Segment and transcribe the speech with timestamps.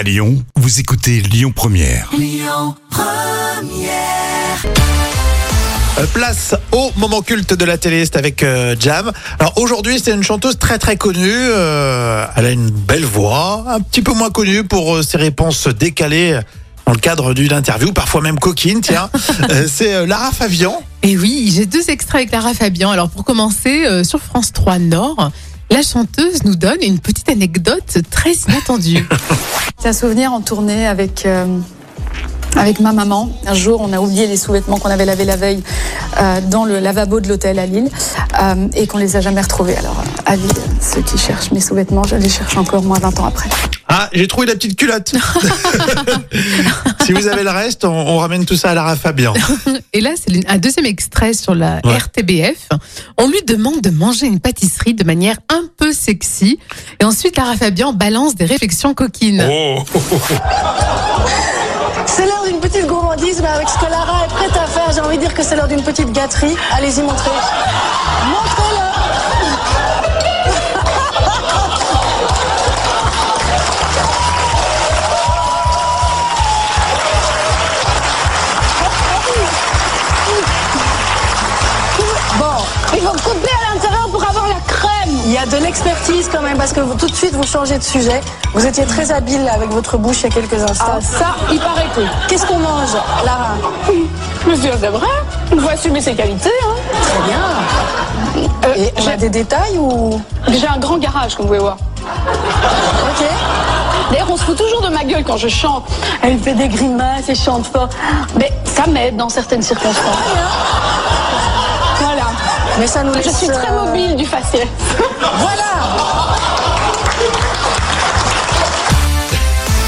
[0.00, 2.08] À Lyon, vous écoutez Lyon Première.
[5.98, 9.12] Euh, Place au moment culte de la télé, c'est avec euh, Jam.
[9.38, 11.28] Alors aujourd'hui, c'est une chanteuse très très connue.
[11.30, 15.68] euh, elle a une belle voix, un petit peu moins connue pour euh, ses réponses
[15.68, 16.40] décalées
[16.86, 18.80] dans le cadre d'une interview, parfois même coquine.
[18.80, 19.10] Tiens,
[19.50, 20.82] Euh, c'est euh, Lara Fabian.
[21.02, 22.90] Et oui, j'ai deux extraits avec Lara Fabian.
[22.90, 25.30] Alors pour commencer, euh, sur France 3 Nord,
[25.70, 29.06] la chanteuse nous donne une petite anecdote très inattendue.
[29.78, 31.46] C'est un souvenir en tournée avec, euh,
[32.56, 33.30] avec ma maman.
[33.46, 35.62] Un jour, on a oublié les sous-vêtements qu'on avait lavés la veille
[36.20, 37.88] euh, dans le lavabo de l'hôtel à Lille
[38.42, 39.76] euh, et qu'on les a jamais retrouvés.
[39.76, 43.26] Alors, avis, euh, ceux qui cherchent mes sous-vêtements, je les cherche encore moins 20 ans
[43.26, 43.48] après.
[43.88, 45.14] Ah, j'ai trouvé la petite culotte.
[47.20, 49.34] vous avez le reste, on, on ramène tout ça à Lara Fabian.
[49.92, 51.96] Et là, c'est un deuxième extrait sur la Ouais.
[51.96, 52.68] RTBF.
[53.18, 56.58] On lui demande de manger une pâtisserie de manière un peu sexy.
[57.00, 59.44] Et ensuite, Lara Fabian balance des réflexions coquines.
[59.50, 59.82] Oh.
[62.06, 65.00] C'est l'heure d'une petite gourmandise, mais avec ce que Lara est prête à faire, j'ai
[65.00, 66.56] envie de dire que c'est l'heure d'une petite gâterie.
[66.72, 67.30] Allez-y, montrez.
[68.26, 68.80] Montrez-le.
[82.94, 85.16] il faut couper à l'intérieur pour avoir la crème.
[85.24, 87.78] Il y a de l'expertise quand même, parce que vous, tout de suite vous changez
[87.78, 88.20] de sujet.
[88.54, 90.84] Vous étiez très habile avec votre bouche il y a quelques instants.
[90.98, 92.00] Ah, ça, il paraît que.
[92.28, 93.54] Qu'est-ce qu'on mange, Lara
[94.46, 95.06] Monsieur, c'est vrai.
[95.52, 96.50] Il faut assumer ses qualités.
[96.64, 96.74] Hein.
[97.02, 98.48] Très bien.
[98.66, 100.20] Euh, Et on a j'ai- des détails ou?
[100.48, 101.76] J'ai un grand garage, comme vous pouvez voir.
[102.02, 103.26] Ok.
[104.10, 105.84] D'ailleurs, on se fout toujours de ma gueule quand je chante.
[106.22, 107.88] Elle fait des grimaces et chante fort.
[108.36, 110.16] Mais ça m'aide dans certaines circonstances.
[112.80, 113.26] Mais ça nous laisse.
[113.26, 114.66] Je suis très euh, mobile du faciès.
[115.20, 115.62] Voilà.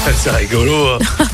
[0.15, 0.89] C'est rigolo.
[0.89, 0.99] hein.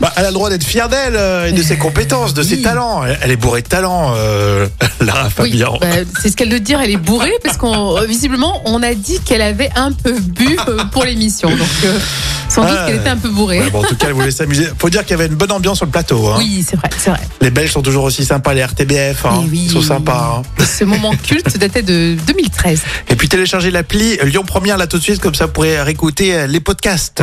[0.00, 2.62] Bah, elle a le droit d'être fière d'elle euh, et de ses compétences, de ses
[2.62, 3.04] talents.
[3.04, 4.66] Elle, elle est bourrée de talent, euh,
[5.00, 5.78] Lara Oui, Fabian.
[5.80, 5.86] bah,
[6.20, 9.42] c'est ce qu'elle veut dire, elle est bourrée parce qu'on visiblement on a dit qu'elle
[9.42, 11.48] avait un peu bu euh, pour l'émission.
[11.50, 11.98] Donc euh,
[12.48, 13.60] sans doute Ah, qu'elle était un peu bourrée.
[13.60, 14.68] Ouais, bon, en tout cas, elle voulait s'amuser.
[14.78, 16.28] Faut dire qu'il y avait une bonne ambiance sur le plateau.
[16.28, 16.36] hein.
[16.38, 17.20] Oui, c'est vrai, c'est vrai.
[17.40, 19.24] Les Belges sont toujours aussi sympas, les RTBF.
[19.26, 19.42] hein.
[19.44, 19.62] Eh oui.
[19.66, 20.42] Ils sont sympas.
[20.58, 20.64] hein.
[20.64, 22.82] Ce moment culte datait de 2013.
[23.10, 26.34] Et puis téléchargez l'appli Lyon Première là tout de suite, comme ça vous pourrez réécouter
[26.34, 27.22] euh, les podcasts.